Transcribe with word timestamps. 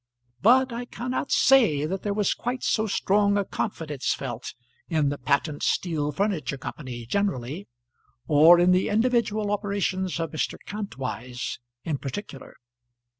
But 0.41 0.73
I 0.73 0.85
cannot 0.85 1.31
say 1.31 1.85
that 1.85 2.01
there 2.01 2.11
was 2.15 2.33
quite 2.33 2.63
so 2.63 2.87
strong 2.87 3.37
a 3.37 3.45
confidence 3.45 4.15
felt 4.15 4.55
in 4.89 5.09
the 5.09 5.19
Patent 5.19 5.61
Steel 5.61 6.11
Furniture 6.11 6.57
Company 6.57 7.05
generally, 7.05 7.67
or 8.25 8.59
in 8.59 8.71
the 8.71 8.89
individual 8.89 9.51
operations 9.51 10.19
of 10.19 10.31
Mr. 10.31 10.57
Kantwise 10.65 11.59
in 11.83 11.99
particular. 11.99 12.55